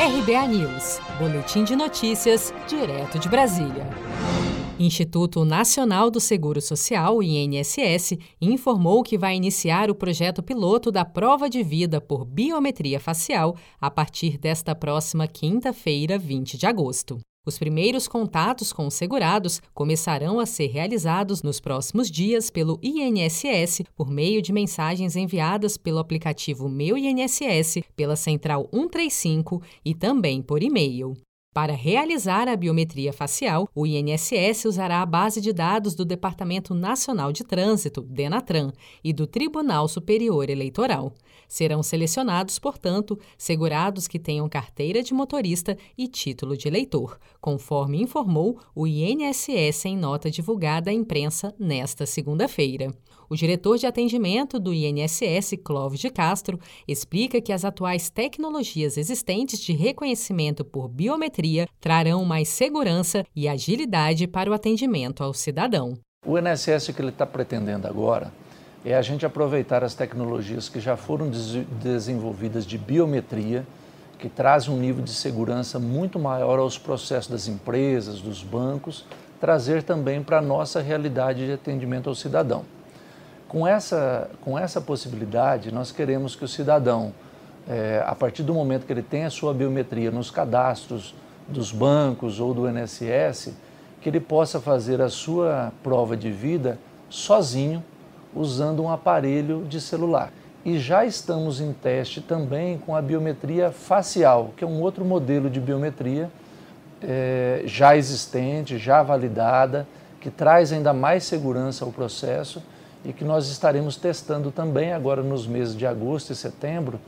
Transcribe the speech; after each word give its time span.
RBA 0.00 0.46
News, 0.46 1.00
Boletim 1.18 1.64
de 1.64 1.74
Notícias, 1.74 2.54
direto 2.68 3.18
de 3.18 3.28
Brasília. 3.28 3.84
Instituto 4.78 5.44
Nacional 5.44 6.08
do 6.08 6.20
Seguro 6.20 6.60
Social, 6.60 7.20
INSS, 7.20 8.16
informou 8.40 9.02
que 9.02 9.18
vai 9.18 9.34
iniciar 9.34 9.90
o 9.90 9.96
projeto 9.96 10.40
piloto 10.40 10.92
da 10.92 11.04
prova 11.04 11.50
de 11.50 11.64
vida 11.64 12.00
por 12.00 12.24
biometria 12.24 13.00
facial 13.00 13.56
a 13.80 13.90
partir 13.90 14.38
desta 14.38 14.72
próxima 14.72 15.26
quinta-feira, 15.26 16.16
20 16.16 16.56
de 16.56 16.66
agosto. 16.66 17.18
Os 17.48 17.58
primeiros 17.58 18.06
contatos 18.06 18.74
com 18.74 18.86
os 18.86 18.92
segurados 18.92 19.62
começarão 19.72 20.38
a 20.38 20.44
ser 20.44 20.66
realizados 20.66 21.42
nos 21.42 21.58
próximos 21.58 22.10
dias 22.10 22.50
pelo 22.50 22.78
INSS 22.82 23.84
por 23.96 24.10
meio 24.10 24.42
de 24.42 24.52
mensagens 24.52 25.16
enviadas 25.16 25.78
pelo 25.78 25.98
aplicativo 25.98 26.68
Meu 26.68 26.98
INSS, 26.98 27.82
pela 27.96 28.16
Central 28.16 28.68
135 28.70 29.62
e 29.82 29.94
também 29.94 30.42
por 30.42 30.62
e-mail. 30.62 31.16
Para 31.54 31.72
realizar 31.72 32.46
a 32.46 32.54
biometria 32.54 33.12
facial, 33.12 33.68
o 33.74 33.86
INSS 33.86 34.66
usará 34.66 35.00
a 35.00 35.06
base 35.06 35.40
de 35.40 35.52
dados 35.52 35.94
do 35.94 36.04
Departamento 36.04 36.74
Nacional 36.74 37.32
de 37.32 37.42
Trânsito, 37.42 38.02
DENATRAN, 38.02 38.70
e 39.02 39.12
do 39.14 39.26
Tribunal 39.26 39.88
Superior 39.88 40.50
Eleitoral. 40.50 41.12
Serão 41.48 41.82
selecionados, 41.82 42.58
portanto, 42.58 43.18
segurados 43.38 44.06
que 44.06 44.18
tenham 44.18 44.48
carteira 44.48 45.02
de 45.02 45.14
motorista 45.14 45.76
e 45.96 46.06
título 46.06 46.54
de 46.56 46.68
eleitor, 46.68 47.18
conforme 47.40 48.02
informou 48.02 48.60
o 48.74 48.86
INSS 48.86 49.86
em 49.86 49.96
nota 49.96 50.30
divulgada 50.30 50.90
à 50.90 50.92
imprensa 50.92 51.54
nesta 51.58 52.04
segunda-feira. 52.04 52.94
O 53.30 53.36
diretor 53.36 53.76
de 53.76 53.86
atendimento 53.86 54.58
do 54.58 54.72
INSS, 54.72 55.54
Clóvis 55.62 56.00
de 56.00 56.08
Castro, 56.08 56.58
explica 56.86 57.40
que 57.42 57.52
as 57.52 57.62
atuais 57.62 58.08
tecnologias 58.08 58.96
existentes 58.96 59.60
de 59.60 59.72
reconhecimento 59.72 60.64
por 60.64 60.88
biometria 60.88 61.37
trarão 61.80 62.24
mais 62.24 62.48
segurança 62.48 63.24
e 63.34 63.48
agilidade 63.48 64.26
para 64.26 64.50
o 64.50 64.54
atendimento 64.54 65.22
ao 65.22 65.32
cidadão. 65.32 65.94
O 66.26 66.38
INSS 66.38 66.88
que 66.94 67.00
ele 67.00 67.10
está 67.10 67.24
pretendendo 67.24 67.86
agora 67.86 68.32
é 68.84 68.94
a 68.94 69.02
gente 69.02 69.26
aproveitar 69.26 69.82
as 69.84 69.94
tecnologias 69.94 70.68
que 70.68 70.80
já 70.80 70.96
foram 70.96 71.28
des 71.28 71.64
desenvolvidas 71.80 72.66
de 72.66 72.78
biometria, 72.78 73.66
que 74.18 74.28
trazem 74.28 74.72
um 74.74 74.78
nível 74.78 75.02
de 75.02 75.12
segurança 75.12 75.78
muito 75.78 76.18
maior 76.18 76.58
aos 76.58 76.78
processos 76.78 77.30
das 77.30 77.48
empresas, 77.48 78.20
dos 78.20 78.42
bancos, 78.42 79.04
trazer 79.40 79.82
também 79.82 80.22
para 80.22 80.38
a 80.38 80.42
nossa 80.42 80.80
realidade 80.80 81.46
de 81.46 81.52
atendimento 81.52 82.08
ao 82.08 82.14
cidadão. 82.14 82.64
Com 83.48 83.66
essa, 83.66 84.28
com 84.40 84.58
essa 84.58 84.80
possibilidade, 84.80 85.72
nós 85.72 85.92
queremos 85.92 86.36
que 86.36 86.44
o 86.44 86.48
cidadão, 86.48 87.14
é, 87.68 88.02
a 88.04 88.14
partir 88.14 88.42
do 88.42 88.52
momento 88.52 88.84
que 88.84 88.92
ele 88.92 89.02
tem 89.02 89.24
a 89.24 89.30
sua 89.30 89.54
biometria 89.54 90.10
nos 90.10 90.30
cadastros 90.30 91.14
dos 91.48 91.72
bancos 91.72 92.38
ou 92.38 92.52
do 92.52 92.68
INSS, 92.68 93.54
que 94.00 94.08
ele 94.08 94.20
possa 94.20 94.60
fazer 94.60 95.00
a 95.00 95.08
sua 95.08 95.72
prova 95.82 96.16
de 96.16 96.30
vida 96.30 96.78
sozinho, 97.08 97.82
usando 98.34 98.82
um 98.82 98.90
aparelho 98.90 99.64
de 99.68 99.80
celular. 99.80 100.30
E 100.64 100.78
já 100.78 101.06
estamos 101.06 101.60
em 101.60 101.72
teste 101.72 102.20
também 102.20 102.78
com 102.78 102.94
a 102.94 103.00
biometria 103.00 103.70
facial, 103.70 104.52
que 104.56 104.62
é 104.62 104.66
um 104.66 104.80
outro 104.82 105.04
modelo 105.04 105.48
de 105.48 105.60
biometria 105.60 106.30
é, 107.02 107.62
já 107.64 107.96
existente, 107.96 108.76
já 108.76 109.02
validada, 109.02 109.86
que 110.20 110.30
traz 110.30 110.72
ainda 110.72 110.92
mais 110.92 111.24
segurança 111.24 111.84
ao 111.84 111.92
processo 111.92 112.62
e 113.04 113.12
que 113.12 113.24
nós 113.24 113.48
estaremos 113.48 113.96
testando 113.96 114.50
também 114.50 114.92
agora 114.92 115.22
nos 115.22 115.46
meses 115.46 115.76
de 115.76 115.86
agosto 115.86 116.32
e 116.32 116.36
setembro 116.36 117.00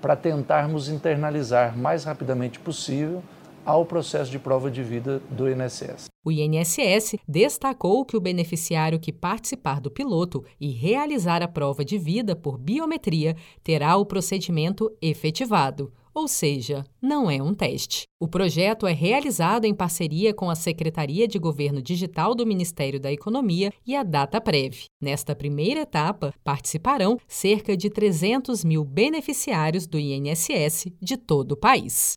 para 0.00 0.16
tentarmos 0.16 0.88
internalizar 0.88 1.76
mais 1.76 2.04
rapidamente 2.04 2.58
possível 2.58 3.22
ao 3.68 3.84
processo 3.84 4.30
de 4.30 4.38
prova 4.38 4.70
de 4.70 4.82
vida 4.82 5.20
do 5.30 5.46
INSS. 5.46 6.06
O 6.24 6.32
INSS 6.32 7.16
destacou 7.28 8.02
que 8.02 8.16
o 8.16 8.20
beneficiário 8.20 8.98
que 8.98 9.12
participar 9.12 9.78
do 9.78 9.90
piloto 9.90 10.42
e 10.58 10.70
realizar 10.70 11.42
a 11.42 11.48
prova 11.48 11.84
de 11.84 11.98
vida 11.98 12.34
por 12.34 12.56
biometria 12.56 13.36
terá 13.62 13.94
o 13.96 14.06
procedimento 14.06 14.90
efetivado 15.02 15.92
ou 16.14 16.26
seja, 16.26 16.84
não 17.00 17.30
é 17.30 17.40
um 17.40 17.54
teste. 17.54 18.02
O 18.18 18.26
projeto 18.26 18.88
é 18.88 18.92
realizado 18.92 19.66
em 19.66 19.72
parceria 19.72 20.34
com 20.34 20.50
a 20.50 20.56
Secretaria 20.56 21.28
de 21.28 21.38
Governo 21.38 21.80
Digital 21.80 22.34
do 22.34 22.44
Ministério 22.44 22.98
da 22.98 23.12
Economia 23.12 23.72
e 23.86 23.94
a 23.94 24.02
DataPrev. 24.02 24.86
Nesta 25.00 25.36
primeira 25.36 25.82
etapa, 25.82 26.34
participarão 26.42 27.18
cerca 27.28 27.76
de 27.76 27.88
300 27.88 28.64
mil 28.64 28.84
beneficiários 28.84 29.86
do 29.86 29.96
INSS 29.96 30.88
de 31.00 31.16
todo 31.16 31.52
o 31.52 31.56
país. 31.56 32.16